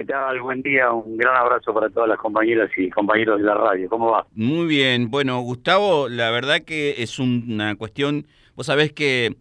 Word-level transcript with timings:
¿Qué 0.00 0.06
tal? 0.06 0.40
Buen 0.40 0.62
día, 0.62 0.90
un 0.92 1.18
gran 1.18 1.36
abrazo 1.36 1.74
para 1.74 1.90
todas 1.90 2.08
las 2.08 2.16
compañeras 2.16 2.70
y 2.74 2.88
compañeros 2.88 3.38
de 3.38 3.44
la 3.44 3.52
radio. 3.52 3.86
¿Cómo 3.90 4.12
va? 4.12 4.26
Muy 4.34 4.66
bien, 4.66 5.10
bueno, 5.10 5.38
Gustavo, 5.42 6.08
la 6.08 6.30
verdad 6.30 6.62
que 6.62 7.02
es 7.02 7.18
una 7.18 7.76
cuestión, 7.76 8.26
vos 8.56 8.64
sabés 8.64 8.94
que 8.94 9.36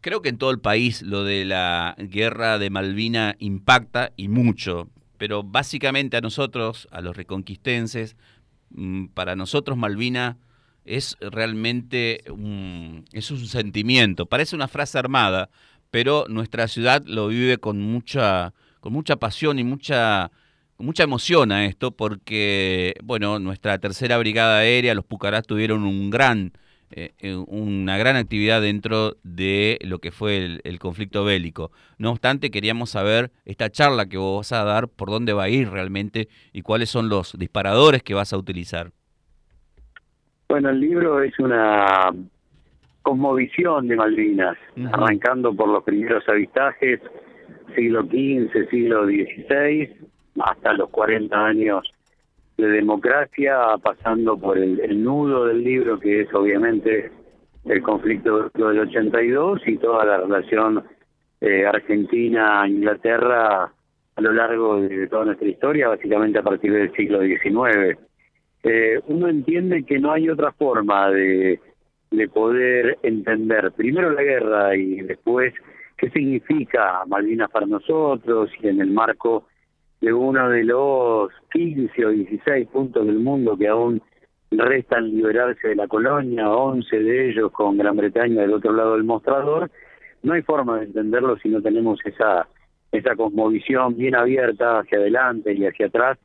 creo 0.00 0.20
que 0.20 0.30
en 0.30 0.36
todo 0.36 0.50
el 0.50 0.58
país 0.58 1.02
lo 1.02 1.22
de 1.22 1.44
la 1.44 1.94
guerra 1.96 2.58
de 2.58 2.70
Malvina 2.70 3.36
impacta 3.38 4.10
y 4.16 4.26
mucho, 4.26 4.88
pero 5.16 5.44
básicamente 5.44 6.16
a 6.16 6.22
nosotros, 6.22 6.88
a 6.90 7.00
los 7.00 7.16
reconquistenses, 7.16 8.16
mm, 8.70 9.06
para 9.14 9.36
nosotros 9.36 9.78
Malvina 9.78 10.38
es 10.86 11.16
realmente 11.20 12.24
un, 12.28 13.04
es 13.12 13.30
un 13.30 13.46
sentimiento, 13.46 14.26
parece 14.26 14.56
una 14.56 14.66
frase 14.66 14.98
armada, 14.98 15.50
pero 15.92 16.24
nuestra 16.28 16.66
ciudad 16.66 17.04
lo 17.06 17.28
vive 17.28 17.58
con 17.58 17.80
mucha 17.80 18.54
con 18.88 18.94
mucha 18.94 19.16
pasión 19.16 19.58
y 19.58 19.64
mucha, 19.64 20.30
mucha 20.78 21.02
emoción 21.02 21.52
a 21.52 21.66
esto, 21.66 21.90
porque, 21.90 22.94
bueno, 23.04 23.38
nuestra 23.38 23.76
tercera 23.76 24.16
brigada 24.16 24.60
aérea, 24.60 24.94
los 24.94 25.04
Pucarás, 25.04 25.46
tuvieron 25.46 25.82
un 25.82 26.08
gran, 26.08 26.52
eh, 26.90 27.10
eh, 27.18 27.34
una 27.34 27.98
gran 27.98 28.16
actividad 28.16 28.62
dentro 28.62 29.16
de 29.24 29.78
lo 29.82 29.98
que 29.98 30.10
fue 30.10 30.58
el, 30.64 30.78
conflicto 30.78 31.22
bélico. 31.22 31.70
No 31.98 32.12
obstante, 32.12 32.50
queríamos 32.50 32.88
saber 32.88 33.30
esta 33.44 33.68
charla 33.68 34.06
que 34.06 34.16
vos 34.16 34.38
vas 34.38 34.58
a 34.58 34.64
dar, 34.64 34.88
por 34.88 35.10
dónde 35.10 35.34
va 35.34 35.42
a 35.42 35.48
ir 35.50 35.68
realmente 35.68 36.28
y 36.54 36.62
cuáles 36.62 36.88
son 36.88 37.10
los 37.10 37.38
disparadores 37.38 38.02
que 38.02 38.14
vas 38.14 38.32
a 38.32 38.38
utilizar. 38.38 38.90
Bueno, 40.48 40.70
el 40.70 40.80
libro 40.80 41.22
es 41.22 41.38
una 41.38 42.10
cosmovisión 43.02 43.86
de 43.86 43.96
Malvinas, 43.96 44.56
arrancando 44.90 45.54
por 45.54 45.68
los 45.68 45.84
primeros 45.84 46.26
avistajes 46.26 47.02
siglo 47.74 48.02
XV, 48.02 48.68
siglo 48.70 49.06
XVI, 49.06 49.90
hasta 50.40 50.72
los 50.74 50.90
40 50.90 51.36
años 51.36 51.90
de 52.56 52.68
democracia, 52.68 53.56
pasando 53.82 54.36
por 54.36 54.58
el, 54.58 55.02
nudo 55.02 55.46
del 55.46 55.62
libro, 55.62 55.98
que 55.98 56.22
es 56.22 56.34
obviamente 56.34 57.10
el 57.64 57.82
conflicto 57.82 58.50
del 58.54 58.80
82 58.80 59.60
y 59.66 59.76
toda 59.76 60.04
la 60.04 60.18
relación 60.18 60.84
eh, 61.40 61.66
Argentina-Inglaterra 61.66 63.72
a 64.16 64.20
lo 64.20 64.32
largo 64.32 64.80
de 64.80 65.06
toda 65.06 65.26
nuestra 65.26 65.46
historia, 65.46 65.88
básicamente 65.88 66.40
a 66.40 66.42
partir 66.42 66.72
del 66.72 66.92
siglo 66.92 67.22
XIX. 67.22 67.96
Eh, 68.64 69.00
uno 69.06 69.28
entiende 69.28 69.84
que 69.84 70.00
no 70.00 70.10
hay 70.10 70.28
otra 70.28 70.50
forma 70.50 71.08
de, 71.10 71.60
de 72.10 72.28
poder 72.28 72.98
entender 73.04 73.70
primero 73.72 74.10
la 74.10 74.22
guerra 74.22 74.76
y 74.76 75.02
después 75.02 75.54
qué 75.98 76.08
significa 76.10 77.04
Malvinas 77.06 77.50
para 77.50 77.66
nosotros 77.66 78.50
y 78.62 78.68
en 78.68 78.80
el 78.80 78.90
marco 78.90 79.48
de 80.00 80.12
uno 80.12 80.48
de 80.48 80.64
los 80.64 81.30
15 81.52 82.06
o 82.06 82.10
16 82.10 82.68
puntos 82.68 83.04
del 83.04 83.18
mundo 83.18 83.56
que 83.58 83.68
aún 83.68 84.00
restan 84.50 85.10
liberarse 85.10 85.68
de 85.68 85.74
la 85.74 85.88
colonia, 85.88 86.48
11 86.48 86.98
de 86.98 87.30
ellos 87.30 87.50
con 87.52 87.76
Gran 87.76 87.96
Bretaña 87.96 88.42
del 88.42 88.54
otro 88.54 88.72
lado 88.72 88.92
del 88.94 89.04
mostrador, 89.04 89.70
no 90.22 90.32
hay 90.32 90.42
forma 90.42 90.78
de 90.78 90.86
entenderlo 90.86 91.36
si 91.38 91.48
no 91.48 91.60
tenemos 91.60 91.98
esa 92.04 92.48
esa 92.90 93.14
cosmovisión 93.16 93.96
bien 93.96 94.14
abierta 94.14 94.78
hacia 94.78 94.98
adelante 94.98 95.52
y 95.52 95.66
hacia 95.66 95.86
atrás 95.86 96.18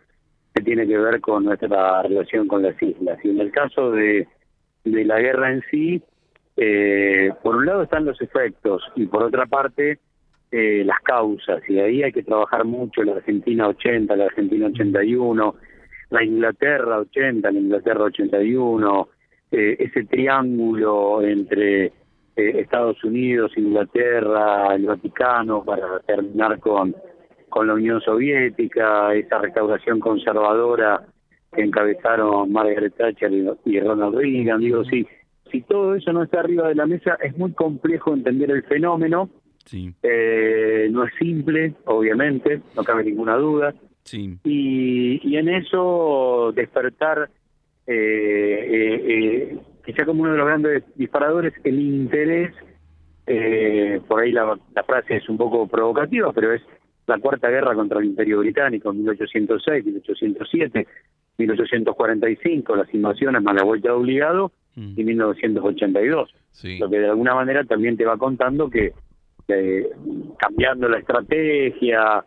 que 0.53 0.63
tiene 0.63 0.87
que 0.87 0.97
ver 0.97 1.19
con 1.19 1.43
nuestra 1.43 2.03
relación 2.03 2.47
con 2.47 2.61
las 2.61 2.81
islas. 2.81 3.19
Y 3.23 3.31
en 3.31 3.41
el 3.41 3.51
caso 3.51 3.91
de, 3.91 4.27
de 4.85 5.03
la 5.03 5.19
guerra 5.19 5.51
en 5.51 5.61
sí, 5.69 6.01
eh, 6.55 7.31
por 7.41 7.55
un 7.55 7.65
lado 7.65 7.83
están 7.83 8.05
los 8.05 8.21
efectos 8.21 8.83
y 8.95 9.07
por 9.07 9.23
otra 9.23 9.45
parte 9.45 9.99
eh, 10.51 10.83
las 10.85 10.99
causas, 10.99 11.67
y 11.67 11.79
ahí 11.79 12.03
hay 12.03 12.11
que 12.11 12.21
trabajar 12.21 12.63
mucho 12.63 13.01
la 13.01 13.13
Argentina 13.13 13.67
80, 13.69 14.15
la 14.15 14.25
Argentina 14.25 14.67
81, 14.67 15.55
la 16.11 16.23
Inglaterra 16.23 16.99
80, 16.99 17.51
la 17.51 17.59
Inglaterra 17.59 18.03
81, 18.03 19.09
eh, 19.51 19.77
ese 19.79 20.03
triángulo 20.03 21.23
entre 21.23 21.85
eh, 21.85 21.91
Estados 22.35 23.03
Unidos, 23.03 23.51
Inglaterra, 23.57 24.75
el 24.75 24.85
Vaticano, 24.85 25.63
para 25.63 25.99
terminar 26.01 26.59
con, 26.59 26.95
con 27.49 27.65
la 27.65 27.73
Unión 27.73 27.99
Soviética, 28.01 29.13
esa 29.15 29.39
restauración 29.39 29.99
conservadora 29.99 31.01
que 31.51 31.63
encabezaron 31.63 32.51
Margaret 32.51 32.95
Thatcher 32.95 33.31
y, 33.65 33.79
Ronald 33.79 34.15
Reagan, 34.15 34.59
digo, 34.59 34.83
sí 34.83 35.07
si 35.53 35.61
todo 35.61 35.93
eso 35.93 36.11
no 36.11 36.23
está 36.23 36.39
arriba 36.39 36.67
de 36.67 36.73
la 36.73 36.87
mesa, 36.87 37.15
es 37.21 37.37
muy 37.37 37.51
complejo 37.53 38.11
entender 38.11 38.49
el 38.49 38.63
fenómeno. 38.63 39.29
Sí. 39.65 39.93
Eh, 40.01 40.89
no 40.91 41.05
es 41.05 41.13
simple, 41.19 41.75
obviamente, 41.85 42.59
no 42.75 42.83
cabe 42.83 43.03
ninguna 43.03 43.35
duda. 43.35 43.73
Sí. 44.03 44.39
Y, 44.43 45.21
y 45.23 45.37
en 45.37 45.49
eso 45.49 46.51
despertar, 46.55 47.29
eh, 47.85 47.93
eh, 47.93 49.01
eh, 49.07 49.57
quizá 49.85 50.05
como 50.05 50.23
uno 50.23 50.31
de 50.31 50.37
los 50.39 50.47
grandes 50.47 50.83
disparadores, 50.95 51.53
el 51.63 51.79
interés, 51.79 52.51
eh, 53.27 54.01
por 54.07 54.21
ahí 54.21 54.31
la, 54.31 54.57
la 54.75 54.83
frase 54.83 55.17
es 55.17 55.29
un 55.29 55.37
poco 55.37 55.67
provocativa, 55.67 56.33
pero 56.33 56.51
es 56.51 56.63
la 57.05 57.19
cuarta 57.19 57.47
guerra 57.47 57.75
contra 57.75 57.99
el 57.99 58.05
Imperio 58.05 58.39
Británico, 58.39 58.91
1806, 58.91 59.85
1807, 59.85 60.87
1845, 61.37 62.75
las 62.75 62.91
invasiones 62.91 63.43
más 63.43 63.55
la 63.55 63.63
vuelta 63.63 63.89
de 63.89 63.93
obligado, 63.93 64.51
mm. 64.75 64.99
y 64.99 65.03
1982. 65.03 66.33
Lo 66.79 66.89
que 66.89 66.99
de 66.99 67.07
alguna 67.07 67.35
manera 67.35 67.63
también 67.63 67.97
te 67.97 68.05
va 68.05 68.17
contando 68.17 68.69
que 68.69 68.93
cambiando 70.37 70.87
la 70.87 70.99
estrategia, 70.99 72.25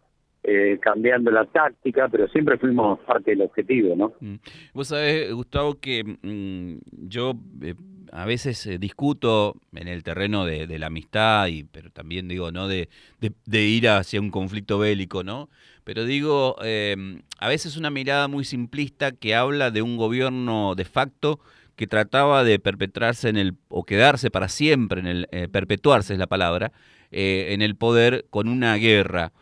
eh, 0.48 0.78
cambiando 0.80 1.32
la 1.32 1.44
táctica, 1.46 2.08
pero 2.08 2.28
siempre 2.28 2.56
fuimos 2.56 3.00
parte 3.00 3.32
del 3.32 3.42
objetivo, 3.42 3.96
¿no? 3.96 4.12
Mm. 4.20 4.36
Vos 4.74 4.86
sabés, 4.88 5.32
Gustavo, 5.32 5.80
que 5.80 6.04
mm, 6.04 7.08
yo 7.08 7.32
eh, 7.62 7.74
a 8.12 8.24
veces 8.26 8.64
eh, 8.68 8.78
discuto 8.78 9.56
en 9.74 9.88
el 9.88 10.04
terreno 10.04 10.44
de, 10.44 10.78
la 10.78 10.86
amistad, 10.86 11.48
y, 11.48 11.64
pero 11.64 11.90
también 11.90 12.28
digo, 12.28 12.52
¿no? 12.52 12.68
De, 12.68 12.88
de, 13.18 13.62
ir 13.62 13.88
hacia 13.88 14.20
un 14.20 14.30
conflicto 14.30 14.78
bélico, 14.78 15.24
¿no? 15.24 15.48
Pero 15.82 16.04
digo, 16.04 16.56
a 16.60 17.48
veces 17.48 17.76
una 17.76 17.90
mirada 17.90 18.26
muy 18.28 18.44
simplista 18.44 19.12
que 19.12 19.34
habla 19.34 19.70
de 19.70 19.82
un 19.82 19.96
gobierno 19.96 20.74
de 20.76 20.84
facto 20.84 21.40
que 21.76 21.86
trataba 21.86 22.44
de 22.44 22.58
perpetrarse 22.58 23.28
en 23.28 23.36
el, 23.36 23.54
o 23.68 23.84
quedarse 23.84 24.30
para 24.30 24.48
siempre 24.48 25.00
en 25.00 25.06
el, 25.06 25.28
eh, 25.30 25.48
perpetuarse 25.48 26.14
es 26.14 26.18
la 26.18 26.26
palabra, 26.26 26.72
eh, 27.12 27.48
en 27.50 27.62
el 27.62 27.76
poder 27.76 28.26
con 28.30 28.48
una 28.48 28.74
guerra. 28.76 29.32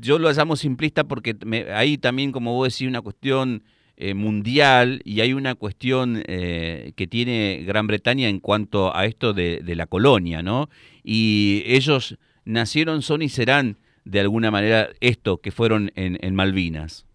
yo 0.00 0.18
lo 0.18 0.32
llamo 0.32 0.56
simplista 0.56 1.04
porque 1.04 1.36
hay 1.72 1.98
también, 1.98 2.32
como 2.32 2.54
vos 2.54 2.72
decís, 2.72 2.88
una 2.88 3.00
cuestión 3.00 3.62
eh, 4.04 4.14
mundial 4.14 5.00
y 5.04 5.20
hay 5.20 5.32
una 5.32 5.54
cuestión 5.54 6.24
eh, 6.26 6.92
que 6.96 7.06
tiene 7.06 7.62
Gran 7.64 7.86
Bretaña 7.86 8.28
en 8.28 8.40
cuanto 8.40 8.96
a 8.96 9.04
esto 9.04 9.32
de, 9.32 9.62
la 9.76 9.86
colonia, 9.86 10.42
¿no? 10.42 10.70
Y 11.04 11.62
ellos 11.66 12.18
nacieron, 12.44 13.02
son 13.02 13.22
y 13.22 13.28
serán 13.28 13.76
de 14.04 14.18
alguna 14.18 14.50
manera 14.50 14.88
esto 15.00 15.36
que 15.36 15.52
fueron 15.52 15.92
en, 15.94 16.34
Malvinas. 16.34 17.06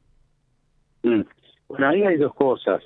Mm. 1.03 1.23
Bueno, 1.67 1.89
ahí 1.89 2.03
hay 2.03 2.15
dos 2.15 2.33
cosas. 2.35 2.81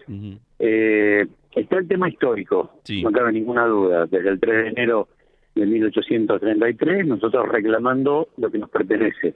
Eh, 0.61 1.27
está 1.55 1.77
el 1.77 1.87
tema 1.87 2.07
histórico, 2.07 2.79
no 3.03 3.11
cabe 3.11 3.31
ninguna 3.33 3.65
duda. 3.65 4.05
Desde 4.05 4.29
el 4.29 4.39
3 4.39 4.63
de 4.63 4.69
enero 4.69 5.07
de 5.55 5.65
1833, 5.65 7.07
nosotros 7.07 7.49
reclamando 7.49 8.29
lo 8.37 8.51
que 8.51 8.59
nos 8.59 8.69
pertenece. 8.69 9.33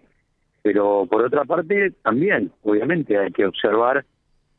Pero 0.62 1.08
por 1.10 1.24
otra 1.24 1.46
parte, 1.46 1.92
también, 2.04 2.52
obviamente, 2.64 3.18
hay 3.18 3.32
que 3.32 3.46
observar 3.46 4.06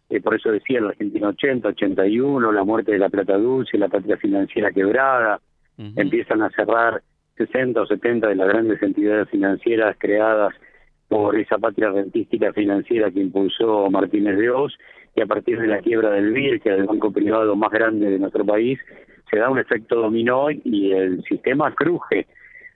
eh, 0.09 0.21
por 0.21 0.35
eso 0.35 0.53
decía 0.53 0.79
el 0.79 0.87
Argentina 0.87 1.29
80, 1.29 1.69
81, 1.69 2.53
la 2.53 2.65
muerte 2.65 2.93
de 2.93 2.99
la 2.99 3.09
plata 3.09 3.37
dulce, 3.37 3.79
la 3.79 3.89
patria 3.89 4.17
financiera 4.17 4.71
quebrada, 4.71 5.41
empiezan 5.79 6.41
a 6.41 6.51
cerrar 6.51 7.03
60 7.37 7.83
o 7.83 7.87
70 7.87 8.29
de 8.29 8.35
las 8.35 8.49
grandes 8.49 8.83
entidades 8.83 9.29
financieras 9.29 9.95
creadas 9.99 10.55
por 11.09 11.39
esa 11.39 11.59
patria 11.59 11.91
rentística 11.91 12.53
financiera 12.53 13.11
que 13.11 13.21
impulsó 13.21 13.91
Martínez 13.91 14.39
de 14.39 14.51
Oz, 14.51 14.75
y 15.17 15.23
a 15.23 15.27
partir 15.27 15.59
de 15.59 15.67
la 15.67 15.81
quiebra 15.81 16.11
del 16.11 16.33
BIR, 16.33 16.61
que 16.61 16.69
es 16.69 16.79
el 16.79 16.85
banco 16.85 17.11
privado 17.11 17.57
más 17.57 17.73
grande 17.73 18.11
de 18.11 18.19
nuestro 18.19 18.45
país, 18.45 18.79
se 19.31 19.39
da 19.39 19.49
un 19.49 19.59
efecto 19.59 19.97
dominó 19.97 20.51
y 20.51 20.93
el 20.93 21.23
sistema 21.25 21.75
cruje. 21.75 22.27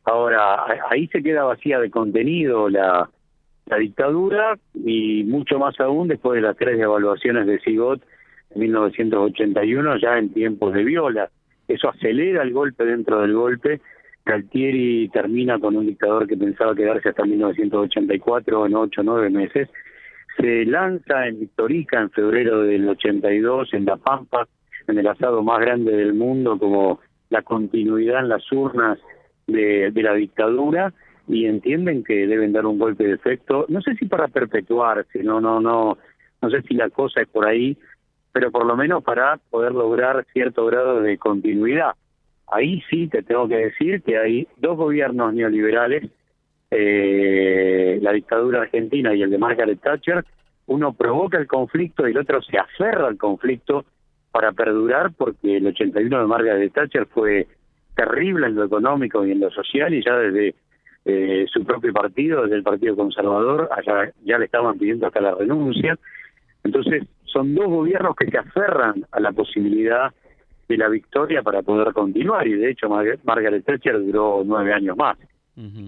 Ahora, 0.05 0.65
ahí 0.89 1.07
se 1.09 1.23
queda 1.23 1.45
vacía 1.45 1.79
de 1.79 1.91
contenido 1.91 2.71
la, 2.71 3.09
la 3.67 3.77
dictadura 3.77 4.59
y 4.75 5.23
mucho 5.25 5.59
más 5.59 5.79
aún 5.81 6.09
después 6.09 6.37
de 6.37 6.47
las 6.47 6.57
tres 6.57 6.79
devaluaciones 6.79 7.47
de 7.47 7.61
Sigot 7.61 8.03
en 8.55 8.61
1981 8.63 9.99
ya 9.99 10.19
en 10.19 10.33
tiempos 10.33 10.73
de 10.73 10.83
Viola. 10.83 11.31
Eso 11.69 11.91
acelera 11.91 12.43
el 12.43 12.53
golpe 12.53 12.85
dentro 12.85 13.21
del 13.21 13.35
golpe. 13.35 13.81
Galtieri 14.25 15.09
termina 15.13 15.59
con 15.59 15.77
un 15.77 15.87
dictador 15.87 16.27
que 16.27 16.37
pensaba 16.37 16.75
quedarse 16.75 17.11
hasta 17.11 17.25
1984 17.25 18.67
en 18.67 18.75
ocho 18.75 19.03
o 19.03 19.05
nueve 19.05 19.31
meses. 19.31 19.69
Se 20.41 20.65
lanza 20.65 21.27
en 21.27 21.39
Victorica 21.39 22.01
en 22.01 22.11
febrero 22.11 22.63
del 22.63 22.89
82 22.89 23.75
en 23.75 23.85
La 23.85 23.97
Pampa, 23.97 24.49
en 24.87 24.99
el 24.99 25.07
asado 25.07 25.43
más 25.43 25.61
grande 25.61 25.95
del 25.95 26.15
mundo 26.15 26.59
como 26.59 27.01
la 27.29 27.43
continuidad 27.43 28.21
en 28.21 28.31
las 28.31 28.51
urnas 28.51 28.99
de, 29.47 29.93
la 29.95 30.15
dictadura 30.15 30.95
y 31.29 31.45
entienden 31.45 32.03
que 32.05 32.27
deben 32.27 32.53
dar 32.53 32.65
un 32.65 32.79
golpe 32.79 33.05
de 33.05 33.15
efecto, 33.15 33.67
no 33.69 33.83
sé 33.83 33.95
si 33.97 34.07
para 34.07 34.29
perpetuarse, 34.29 35.23
no, 35.23 35.43
no, 35.43 35.61
no, 35.61 35.99
no 36.41 36.51
sé 36.51 36.63
si 36.63 36.75
la 36.75 36.89
cosa 36.89 37.21
es 37.21 37.29
por 37.29 37.47
ahí, 37.47 37.77
pero 38.33 38.51
por 38.51 38.65
lo 38.65 38.77
menos 38.77 39.05
para 39.05 39.37
poder 39.51 39.73
lograr 39.73 40.25
cierto 40.33 40.65
grado 40.67 41.03
de 41.03 41.19
continuidad. 41.19 41.93
Ahí 42.51 42.83
sí 42.89 43.09
te 43.09 43.23
tengo 43.23 43.47
que 43.47 43.57
decir 43.57 44.03
que 44.03 44.17
hay 44.17 44.49
dos 44.57 44.77
gobiernos 44.77 45.35
neoliberales, 45.35 46.11
eh, 46.71 47.99
la 48.01 48.13
dictadura 48.13 48.63
argentina 48.63 49.15
y 49.15 49.23
el 49.23 49.31
de 49.31 49.39
Margaret 49.39 49.81
Thatcher, 49.81 50.25
uno 50.67 50.93
provoca 50.93 51.39
el 51.39 51.47
conflicto 51.47 52.07
y 52.07 52.13
el 52.13 52.19
otro 52.19 52.41
se 52.43 52.59
aferra 52.59 53.09
al 53.09 53.19
conflicto 53.19 53.85
para 54.31 54.53
perdurar 54.53 55.13
porque 55.17 55.57
el 55.57 55.67
81 55.67 56.21
de 56.21 56.27
Margaret 56.27 56.73
Thatcher 56.73 57.07
fue 57.07 57.47
terrible 57.97 58.47
en 58.47 58.55
lo 58.55 58.65
económico 58.65 59.27
y 59.27 59.33
en 59.33 59.41
lo 59.41 59.51
social 59.51 59.93
y 59.93 60.05
ya 60.05 60.17
desde 60.17 60.55
eh, 61.05 61.47
su 61.53 61.65
propio 61.65 61.93
partido, 61.93 62.43
desde 62.43 62.57
el 62.57 62.63
Partido 62.63 62.95
Conservador, 62.95 63.69
allá 63.73 64.13
ya 64.25 64.39
le 64.39 64.45
estaban 64.45 64.79
pidiendo 64.79 65.07
hasta 65.07 65.21
la 65.21 65.35
renuncia. 65.35 65.99
Entonces, 66.63 67.05
son 67.25 67.55
dos 67.55 67.67
gobiernos 67.67 68.15
que 68.17 68.31
se 68.31 68.39
aferran 68.39 69.05
a 69.11 69.21
la 69.21 69.33
posibilidad 69.33 70.13
de 70.69 70.77
la 70.77 70.89
victoria 70.89 71.43
para 71.43 71.63
poder 71.63 71.93
continuar 71.93 72.47
y 72.47 72.53
de 72.53 72.71
hecho 72.71 72.89
Margaret 72.89 73.65
Thatcher 73.65 73.99
duró 73.99 74.43
nueve 74.45 74.73
años 74.73 74.97
más. 74.97 75.19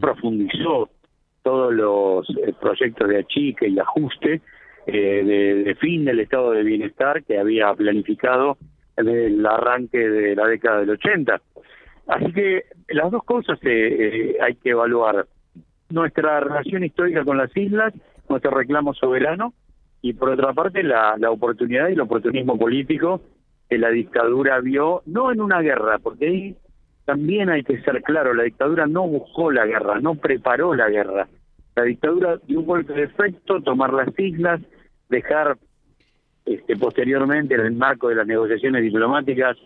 Profundizó 0.00 0.90
todos 1.42 1.72
los 1.72 2.28
eh, 2.30 2.54
proyectos 2.60 3.08
de 3.08 3.18
achique 3.18 3.68
y 3.68 3.78
ajuste 3.78 4.40
eh, 4.86 5.64
de, 5.64 5.74
fin 5.76 6.04
del 6.04 6.20
estado 6.20 6.52
de 6.52 6.62
bienestar 6.62 7.22
que 7.24 7.38
había 7.38 7.72
planificado 7.74 8.56
en 8.96 9.08
el 9.08 9.46
arranque 9.46 9.98
de 9.98 10.36
la 10.36 10.46
década 10.46 10.80
del 10.80 10.90
80. 10.90 11.40
Así 12.08 12.32
que 12.32 12.64
las 12.88 13.10
dos 13.10 13.24
cosas 13.24 13.58
eh, 13.62 14.36
hay 14.40 14.54
que 14.56 14.70
evaluar. 14.70 15.26
Nuestra 15.88 16.40
relación 16.40 16.84
histórica 16.84 17.22
con 17.22 17.36
las 17.36 17.54
islas, 17.54 17.92
nuestro 18.28 18.50
reclamo 18.50 18.94
soberano 18.94 19.52
y 20.00 20.14
por 20.14 20.30
otra 20.30 20.54
parte 20.54 20.82
la, 20.82 21.16
la 21.18 21.30
oportunidad 21.30 21.88
y 21.88 21.92
el 21.92 22.00
oportunismo 22.00 22.58
político 22.58 23.20
que 23.68 23.76
la 23.78 23.90
dictadura 23.90 24.58
vio, 24.60 25.02
no 25.06 25.30
en 25.30 25.40
una 25.40 25.60
guerra, 25.60 25.98
porque 25.98 26.26
ahí 26.26 26.56
también 27.12 27.50
hay 27.50 27.62
que 27.62 27.78
ser 27.82 28.02
claro, 28.02 28.32
la 28.32 28.44
dictadura 28.44 28.86
no 28.86 29.06
buscó 29.06 29.52
la 29.52 29.66
guerra, 29.66 30.00
no 30.00 30.14
preparó 30.14 30.74
la 30.74 30.88
guerra. 30.88 31.28
La 31.76 31.82
dictadura 31.82 32.38
dio 32.46 32.60
un 32.60 32.66
golpe 32.66 32.94
de 32.94 33.02
efecto, 33.02 33.60
tomar 33.60 33.92
las 33.92 34.18
islas, 34.18 34.62
dejar 35.10 35.58
este, 36.46 36.74
posteriormente 36.74 37.54
en 37.54 37.60
el 37.60 37.72
marco 37.72 38.08
de 38.08 38.14
las 38.14 38.26
negociaciones 38.26 38.82
diplomáticas 38.82 39.58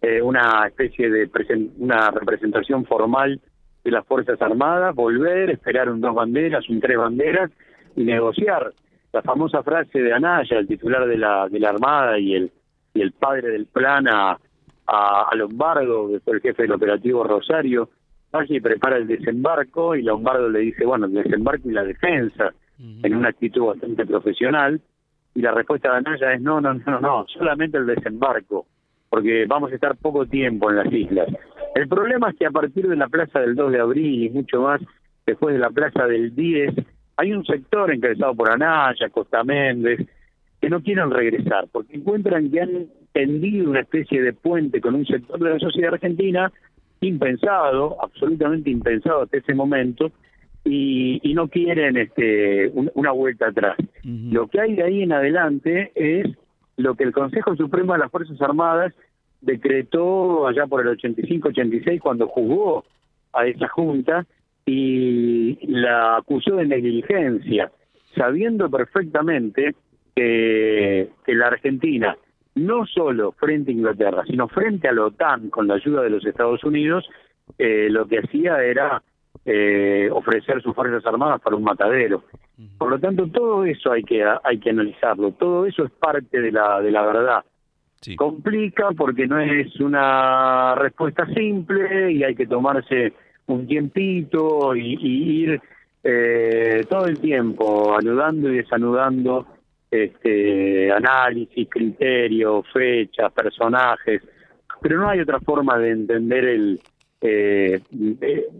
eh, 0.00 0.20
una 0.20 0.66
especie 0.66 1.08
de 1.08 1.30
una 1.78 2.10
representación 2.10 2.84
formal 2.86 3.40
de 3.84 3.90
las 3.92 4.04
Fuerzas 4.04 4.42
Armadas, 4.42 4.96
volver, 4.96 5.48
esperar 5.48 5.88
un 5.90 6.00
dos 6.00 6.12
banderas, 6.12 6.68
un 6.68 6.80
tres 6.80 6.98
banderas 6.98 7.52
y 7.94 8.02
negociar 8.02 8.72
la 9.12 9.22
famosa 9.22 9.62
frase 9.62 10.00
de 10.00 10.12
Anaya, 10.12 10.58
el 10.58 10.66
titular 10.66 11.06
de 11.06 11.18
la, 11.18 11.48
de 11.48 11.60
la 11.60 11.68
Armada 11.68 12.18
y 12.18 12.34
el, 12.34 12.50
y 12.94 13.00
el 13.00 13.12
padre 13.12 13.50
del 13.50 13.66
plan 13.66 14.08
a, 14.08 14.40
a, 14.86 15.30
Lombardo, 15.36 16.08
que 16.08 16.20
fue 16.20 16.34
el 16.34 16.40
jefe 16.40 16.62
del 16.62 16.72
operativo 16.72 17.24
Rosario, 17.24 17.90
vaya 18.30 18.56
y 18.56 18.60
prepara 18.60 18.96
el 18.96 19.06
desembarco 19.06 19.94
y 19.94 20.02
Lombardo 20.02 20.48
le 20.48 20.60
dice, 20.60 20.84
bueno, 20.84 21.06
el 21.06 21.12
desembarco 21.12 21.68
y 21.68 21.72
la 21.72 21.84
defensa, 21.84 22.52
en 22.78 23.14
una 23.14 23.28
actitud 23.28 23.66
bastante 23.66 24.04
profesional, 24.04 24.80
y 25.34 25.40
la 25.40 25.52
respuesta 25.52 25.90
de 25.90 25.98
Anaya 25.98 26.32
es 26.32 26.40
no, 26.40 26.60
no, 26.60 26.74
no, 26.74 27.00
no, 27.00 27.26
solamente 27.28 27.78
el 27.78 27.86
desembarco, 27.86 28.66
porque 29.08 29.46
vamos 29.46 29.70
a 29.70 29.74
estar 29.74 29.96
poco 29.96 30.26
tiempo 30.26 30.70
en 30.70 30.76
las 30.76 30.92
islas. 30.92 31.28
El 31.74 31.88
problema 31.88 32.30
es 32.30 32.36
que 32.36 32.46
a 32.46 32.50
partir 32.50 32.88
de 32.88 32.96
la 32.96 33.08
plaza 33.08 33.40
del 33.40 33.54
2 33.54 33.72
de 33.72 33.80
abril 33.80 34.24
y 34.24 34.30
mucho 34.30 34.62
más 34.62 34.80
después 35.24 35.54
de 35.54 35.60
la 35.60 35.70
plaza 35.70 36.06
del 36.06 36.34
10, 36.34 36.74
hay 37.16 37.32
un 37.32 37.44
sector 37.44 37.92
encabezado 37.92 38.34
por 38.34 38.50
Anaya, 38.50 39.08
Costa 39.10 39.44
Méndez, 39.44 40.00
que 40.60 40.68
no 40.68 40.82
quieren 40.82 41.10
regresar, 41.10 41.66
porque 41.70 41.96
encuentran 41.96 42.50
que 42.50 42.60
han 42.60 42.86
tendido 43.12 43.70
una 43.70 43.80
especie 43.80 44.22
de 44.22 44.32
puente 44.32 44.80
con 44.80 44.94
un 44.94 45.06
sector 45.06 45.38
de 45.38 45.50
la 45.50 45.58
sociedad 45.58 45.94
argentina 45.94 46.52
impensado, 47.00 47.96
absolutamente 48.02 48.70
impensado 48.70 49.22
hasta 49.22 49.38
ese 49.38 49.54
momento, 49.54 50.12
y, 50.64 51.32
no 51.34 51.48
quieren 51.48 51.96
este 51.96 52.70
una 52.94 53.10
vuelta 53.10 53.48
atrás. 53.48 53.76
Lo 54.04 54.46
que 54.48 54.60
hay 54.60 54.74
de 54.74 54.82
ahí 54.84 55.02
en 55.02 55.12
adelante 55.12 55.90
es 55.94 56.26
lo 56.76 56.94
que 56.94 57.04
el 57.04 57.12
Consejo 57.12 57.56
Supremo 57.56 57.94
de 57.94 58.00
las 58.00 58.10
Fuerzas 58.10 58.40
Armadas 58.40 58.94
decretó 59.40 60.46
allá 60.46 60.66
por 60.66 60.86
el 60.86 60.96
85-86 60.96 62.00
cuando 62.00 62.28
juzgó 62.28 62.84
a 63.32 63.46
esa 63.46 63.66
junta 63.68 64.26
y 64.66 65.58
la 65.66 66.18
acusó 66.18 66.56
de 66.56 66.66
negligencia, 66.66 67.72
sabiendo 68.14 68.70
perfectamente 68.70 69.74
que, 70.14 71.08
que 71.24 71.34
la 71.34 71.48
Argentina, 71.48 72.16
no 72.54 72.86
solo 72.86 73.32
frente 73.32 73.70
a 73.70 73.74
Inglaterra, 73.74 74.24
sino 74.26 74.48
frente 74.48 74.88
a 74.88 74.92
la 74.92 75.06
OTAN 75.06 75.50
con 75.50 75.66
la 75.66 75.74
ayuda 75.74 76.02
de 76.02 76.10
los 76.10 76.24
Estados 76.24 76.62
Unidos, 76.64 77.08
eh, 77.58 77.88
lo 77.90 78.06
que 78.06 78.18
hacía 78.18 78.62
era 78.62 79.02
eh, 79.44 80.08
ofrecer 80.12 80.62
sus 80.62 80.74
fuerzas 80.74 81.04
armadas 81.06 81.40
para 81.40 81.56
un 81.56 81.64
matadero. 81.64 82.24
Por 82.78 82.90
lo 82.90 82.98
tanto, 82.98 83.26
todo 83.26 83.64
eso 83.64 83.90
hay 83.90 84.04
que 84.04 84.24
hay 84.44 84.58
que 84.58 84.70
analizarlo. 84.70 85.32
Todo 85.32 85.66
eso 85.66 85.84
es 85.84 85.90
parte 85.90 86.40
de 86.40 86.52
la 86.52 86.80
de 86.80 86.90
la 86.90 87.02
verdad. 87.02 87.44
Complica 88.16 88.90
porque 88.96 89.26
no 89.26 89.38
es 89.38 89.74
una 89.80 90.74
respuesta 90.74 91.26
simple 91.34 92.12
y 92.12 92.24
hay 92.24 92.34
que 92.34 92.46
tomarse 92.46 93.12
un 93.46 93.66
tiempito 93.66 94.74
y, 94.74 94.96
ir 95.42 95.60
eh, 96.02 96.84
todo 96.88 97.06
el 97.06 97.20
tiempo 97.20 97.96
anudando 97.96 98.52
y 98.52 98.56
desanudando 98.56 99.46
este 99.92 100.90
análisis, 100.90 101.68
criterios, 101.68 102.66
fechas, 102.72 103.32
personajes, 103.32 104.22
pero 104.80 104.98
no 104.98 105.08
hay 105.08 105.20
otra 105.20 105.38
forma 105.40 105.78
de 105.78 105.90
entender 105.90 106.44
el 106.44 106.80
eh, 107.20 107.80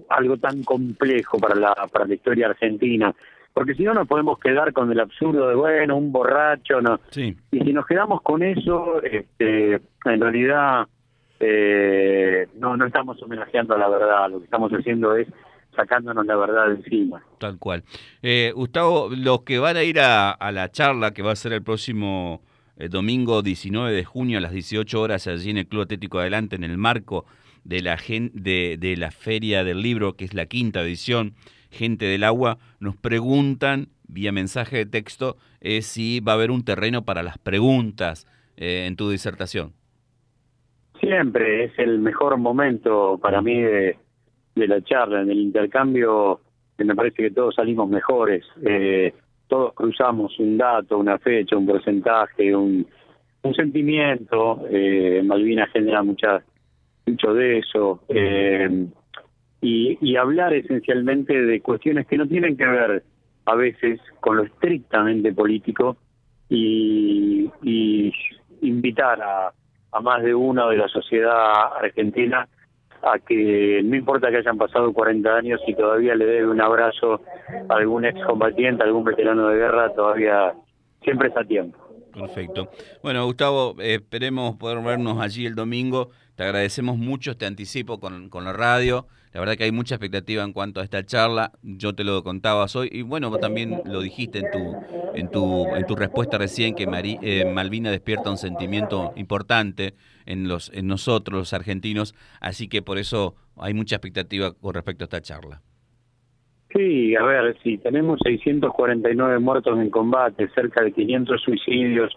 algo 0.08 0.36
tan 0.36 0.62
complejo 0.62 1.38
para 1.38 1.56
la 1.56 1.74
para 1.90 2.06
la 2.06 2.14
historia 2.14 2.46
argentina 2.46 3.12
porque 3.52 3.74
si 3.74 3.82
no 3.82 3.92
nos 3.92 4.06
podemos 4.06 4.38
quedar 4.38 4.72
con 4.72 4.92
el 4.92 5.00
absurdo 5.00 5.48
de 5.48 5.56
bueno 5.56 5.96
un 5.96 6.12
borracho 6.12 6.80
no 6.80 7.00
y 7.16 7.34
si 7.50 7.72
nos 7.72 7.84
quedamos 7.86 8.22
con 8.22 8.44
eso 8.44 9.02
este, 9.02 9.80
en 10.04 10.20
realidad 10.20 10.86
eh, 11.44 12.46
no, 12.56 12.76
no 12.76 12.86
estamos 12.86 13.20
homenajeando 13.20 13.74
a 13.74 13.78
la 13.78 13.88
verdad, 13.88 14.30
lo 14.30 14.38
que 14.38 14.44
estamos 14.44 14.70
haciendo 14.70 15.16
es 15.16 15.26
sacándonos 15.74 16.26
la 16.26 16.36
verdad 16.36 16.70
encima. 16.72 17.22
Tal 17.38 17.58
cual. 17.58 17.82
Eh, 18.22 18.52
Gustavo, 18.54 19.10
los 19.10 19.42
que 19.42 19.58
van 19.58 19.76
a 19.76 19.82
ir 19.82 20.00
a, 20.00 20.36
la 20.52 20.70
charla 20.70 21.12
que 21.12 21.22
va 21.22 21.32
a 21.32 21.36
ser 21.36 21.52
el 21.52 21.62
próximo 21.62 22.42
eh, 22.76 22.88
domingo 22.88 23.42
19 23.42 23.92
de 23.92 24.04
junio 24.04 24.38
a 24.38 24.40
las 24.40 24.52
18 24.52 25.00
horas 25.00 25.26
allí 25.26 25.50
en 25.50 25.58
el 25.58 25.66
Club 25.66 25.82
Atlético 25.82 26.18
Adelante, 26.18 26.56
en 26.56 26.64
el 26.64 26.78
marco 26.78 27.26
de 27.64 27.80
la, 27.82 27.96
de, 28.06 28.76
de 28.78 28.96
la 28.96 29.10
Feria 29.10 29.64
del 29.64 29.82
Libro, 29.82 30.14
que 30.14 30.24
es 30.24 30.34
la 30.34 30.46
quinta 30.46 30.82
edición, 30.82 31.34
Gente 31.70 32.04
del 32.04 32.24
Agua, 32.24 32.58
nos 32.80 32.96
preguntan 32.96 33.88
vía 34.06 34.30
mensaje 34.30 34.76
de 34.76 34.84
texto 34.84 35.38
si 35.80 36.20
va 36.20 36.32
a 36.32 36.34
haber 36.34 36.50
un 36.50 36.64
terreno 36.64 37.06
para 37.06 37.22
las 37.22 37.38
preguntas 37.38 38.26
en 38.56 38.94
tu 38.94 39.08
disertación. 39.08 39.72
Siempre 41.00 41.64
es 41.64 41.78
el 41.78 41.98
mejor 41.98 42.36
momento 42.36 43.18
para 43.22 43.40
mí 43.40 43.60
de, 43.60 43.96
la 44.54 44.82
charla, 44.82 45.22
en 45.22 45.30
el 45.30 45.38
intercambio, 45.38 46.40
que 46.76 46.84
me 46.84 46.94
parece 46.94 47.22
que 47.22 47.30
todos 47.30 47.54
salimos 47.54 47.88
mejores. 47.88 48.44
Eh, 48.64 49.12
todos 49.48 49.74
cruzamos 49.74 50.38
un 50.38 50.56
dato, 50.56 50.98
una 50.98 51.18
fecha, 51.18 51.56
un 51.56 51.66
porcentaje, 51.66 52.54
un, 52.54 52.86
un 53.42 53.54
sentimiento. 53.54 54.64
Eh, 54.70 55.22
Malvinas 55.24 55.70
genera 55.70 56.02
mucha, 56.02 56.42
mucho 57.06 57.34
de 57.34 57.58
eso. 57.58 58.00
Eh, 58.08 58.86
y, 59.60 59.98
y 60.00 60.16
hablar 60.16 60.54
esencialmente 60.54 61.40
de 61.40 61.60
cuestiones 61.60 62.06
que 62.06 62.16
no 62.16 62.26
tienen 62.26 62.56
que 62.56 62.66
ver 62.66 63.02
a 63.44 63.54
veces 63.54 64.00
con 64.20 64.36
lo 64.36 64.44
estrictamente 64.44 65.32
político 65.32 65.96
y, 66.48 67.50
y 67.62 68.12
invitar 68.60 69.20
a 69.20 69.52
a 69.92 70.00
más 70.00 70.22
de 70.22 70.34
uno 70.34 70.70
de 70.70 70.78
la 70.78 70.88
sociedad 70.88 71.76
argentina 71.80 72.48
a 73.02 73.18
que 73.18 73.80
no 73.84 73.96
importa 73.96 74.30
que 74.30 74.38
hayan 74.38 74.58
pasado 74.58 74.92
40 74.92 75.28
años 75.34 75.60
y 75.66 75.74
todavía 75.74 76.14
le 76.14 76.24
dé 76.24 76.46
un 76.46 76.60
abrazo 76.60 77.20
a 77.68 77.74
algún 77.74 78.04
excombatiente, 78.04 78.82
a 78.82 78.86
algún 78.86 79.04
veterano 79.04 79.48
de 79.48 79.56
guerra, 79.56 79.92
todavía 79.92 80.54
siempre 81.02 81.28
está 81.28 81.40
a 81.40 81.44
tiempo. 81.44 81.78
Perfecto. 82.14 82.68
Bueno, 83.02 83.24
Gustavo, 83.24 83.74
esperemos 83.80 84.56
poder 84.56 84.82
vernos 84.84 85.18
allí 85.20 85.46
el 85.46 85.54
domingo. 85.54 86.10
Te 86.36 86.44
agradecemos 86.44 86.96
mucho 86.98 87.32
este 87.32 87.46
anticipo 87.46 87.98
con, 88.00 88.28
con 88.28 88.44
la 88.44 88.52
radio. 88.52 89.06
La 89.32 89.40
verdad 89.40 89.56
que 89.56 89.64
hay 89.64 89.72
mucha 89.72 89.94
expectativa 89.94 90.44
en 90.44 90.52
cuanto 90.52 90.80
a 90.80 90.84
esta 90.84 91.02
charla. 91.04 91.52
Yo 91.62 91.94
te 91.94 92.04
lo 92.04 92.22
contabas 92.22 92.76
hoy 92.76 92.90
y 92.92 93.00
bueno, 93.00 93.30
también 93.38 93.80
lo 93.86 94.02
dijiste 94.02 94.40
en 94.40 94.50
tu 94.50 94.76
en 95.14 95.30
tu 95.30 95.66
en 95.74 95.86
tu 95.86 95.96
respuesta 95.96 96.36
recién 96.36 96.74
que 96.74 96.86
eh, 97.22 97.44
Malvina 97.46 97.90
despierta 97.90 98.30
un 98.30 98.36
sentimiento 98.36 99.12
importante 99.16 99.94
en 100.26 100.48
los 100.48 100.70
en 100.74 100.86
nosotros 100.86 101.38
los 101.38 101.52
argentinos, 101.54 102.14
así 102.40 102.68
que 102.68 102.82
por 102.82 102.98
eso 102.98 103.34
hay 103.56 103.72
mucha 103.72 103.96
expectativa 103.96 104.52
con 104.52 104.74
respecto 104.74 105.04
a 105.04 105.06
esta 105.06 105.22
charla. 105.22 105.62
Sí, 106.74 107.14
a 107.16 107.22
ver, 107.22 107.56
si 107.62 107.78
tenemos 107.78 108.18
649 108.24 109.38
muertos 109.38 109.78
en 109.78 109.90
combate, 109.90 110.48
cerca 110.54 110.82
de 110.82 110.92
500 110.92 111.40
suicidios 111.40 112.12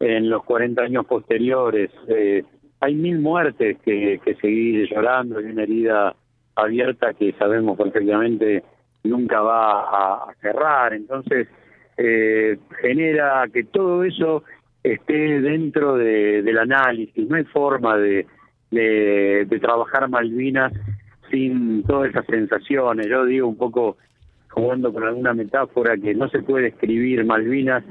en 0.00 0.30
los 0.30 0.42
40 0.44 0.82
años 0.82 1.06
posteriores, 1.06 1.90
eh, 2.08 2.42
hay 2.80 2.94
mil 2.94 3.20
muertes 3.20 3.78
que, 3.84 4.20
que 4.24 4.34
seguir 4.36 4.88
llorando 4.90 5.40
y 5.40 5.44
una 5.44 5.62
herida 5.62 6.16
abierta 6.54 7.14
que 7.14 7.32
sabemos 7.32 7.76
perfectamente 7.78 8.62
nunca 9.04 9.40
va 9.40 10.26
a, 10.28 10.34
cerrar. 10.40 10.94
Entonces, 10.94 11.48
eh, 11.96 12.58
genera 12.80 13.44
que 13.52 13.64
todo 13.64 14.04
eso 14.04 14.44
esté 14.82 15.40
dentro 15.40 15.96
del 15.96 16.58
análisis. 16.58 17.28
No 17.28 17.36
hay 17.36 17.44
forma 17.44 17.96
de, 17.96 18.26
de, 18.70 19.46
de 19.48 19.60
trabajar 19.60 20.08
Malvinas 20.08 20.72
sin 21.30 21.82
todas 21.84 22.10
esas 22.10 22.26
sensaciones. 22.26 23.06
Yo 23.08 23.24
digo 23.24 23.48
un 23.48 23.56
poco 23.56 23.96
jugando 24.50 24.92
con 24.92 25.04
alguna 25.04 25.32
metáfora 25.32 25.96
que 25.96 26.14
no 26.14 26.28
se 26.28 26.42
puede 26.42 26.68
escribir 26.68 27.24
Malvinas, 27.24 27.82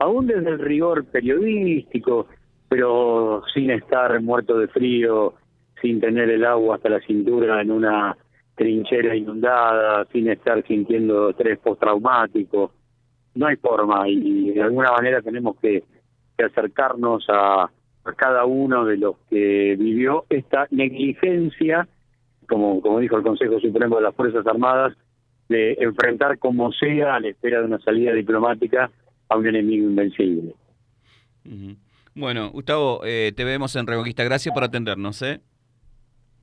aún 0.00 0.26
desde 0.26 0.50
el 0.50 0.58
rigor 0.58 1.04
periodístico, 1.06 2.26
pero 2.68 3.42
sin 3.54 3.70
estar 3.70 4.20
muerto 4.20 4.58
de 4.58 4.68
frío, 4.68 5.34
sin 5.80 6.00
tener 6.00 6.30
el 6.30 6.44
agua 6.44 6.76
hasta 6.76 6.88
la 6.88 7.00
cintura 7.00 7.60
en 7.60 7.70
una 7.70 8.16
trinchera 8.54 9.14
inundada, 9.14 10.04
sin 10.12 10.28
estar 10.28 10.66
sintiendo 10.66 11.30
estrés 11.30 11.58
postraumático. 11.58 12.72
No 13.34 13.46
hay 13.46 13.56
forma 13.56 14.08
y 14.08 14.50
de 14.50 14.62
alguna 14.62 14.90
manera 14.92 15.22
tenemos 15.22 15.56
que, 15.60 15.84
acercarnos 16.44 17.24
a, 17.28 17.68
cada 18.16 18.44
uno 18.44 18.84
de 18.84 18.96
los 18.96 19.16
que 19.28 19.76
vivió 19.76 20.24
esta 20.30 20.66
negligencia, 20.70 21.88
como, 22.48 22.80
como 22.80 23.00
dijo 23.00 23.16
el 23.16 23.24
Consejo 23.24 23.58
Supremo 23.60 23.96
de 23.96 24.02
las 24.02 24.14
Fuerzas 24.14 24.46
Armadas, 24.46 24.96
de 25.48 25.76
enfrentar 25.80 26.38
como 26.38 26.72
sea 26.72 27.16
a 27.16 27.20
la 27.20 27.28
espera 27.28 27.60
de 27.60 27.66
una 27.66 27.80
salida 27.80 28.12
diplomática 28.12 28.90
a 29.28 29.36
un 29.36 29.46
enemigo 29.46 29.88
invencible. 29.88 30.54
Bueno, 32.14 32.50
Gustavo, 32.50 33.02
eh, 33.04 33.32
te 33.34 33.44
vemos 33.44 33.74
en 33.76 33.86
Reconquista. 33.86 34.24
Gracias 34.24 34.54
por 34.54 34.64
atendernos. 34.64 35.22
¿eh? 35.22 35.40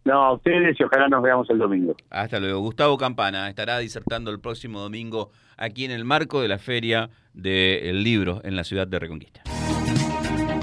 No, 0.06 0.24
a 0.24 0.34
ustedes 0.34 0.80
y 0.80 0.84
ojalá 0.84 1.08
nos 1.10 1.24
veamos 1.24 1.50
el 1.50 1.58
domingo. 1.58 1.96
Hasta 2.12 2.40
luego. 2.40 2.60
Gustavo 2.60 2.96
Campana 2.98 3.50
estará 3.50 3.80
disertando 3.80 4.30
el 4.30 4.40
próximo 4.40 4.80
domingo 4.80 5.32
aquí 5.58 5.84
en 5.84 5.92
el 5.92 6.06
marco 6.06 6.42
de 6.42 6.48
la 6.48 6.60
Feria 6.60 7.10
del 7.34 8.04
Libro 8.04 8.40
en 8.44 8.56
la 8.56 8.64
ciudad 8.64 8.88
de 8.88 9.00
Reconquista. 9.00 9.42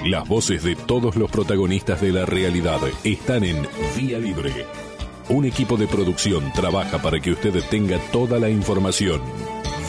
Las 0.06 0.28
voces 0.28 0.62
de 0.62 0.76
todos 0.76 1.16
los 1.16 1.30
protagonistas 1.30 2.00
de 2.00 2.12
la 2.12 2.24
realidad 2.24 2.80
están 3.04 3.44
en 3.44 3.66
Vía 3.96 4.18
Libre. 4.18 4.66
Un 5.28 5.44
equipo 5.44 5.76
de 5.76 5.86
producción 5.86 6.52
trabaja 6.52 6.98
para 6.98 7.20
que 7.20 7.32
usted 7.32 7.52
tenga 7.68 7.98
toda 8.12 8.38
la 8.38 8.48
información. 8.48 9.20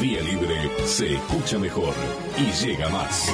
Vía 0.02 0.22
Libre 0.22 0.56
se 0.86 1.16
escucha 1.16 1.60
mejor 1.60 1.94
y 2.38 2.52
llega 2.64 2.90
más. 2.90 3.32